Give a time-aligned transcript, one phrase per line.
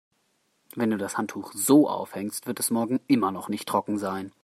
[0.73, 4.31] Wenn du das Handtuch so aufhängst, wird es morgen immer noch nicht trocken sein.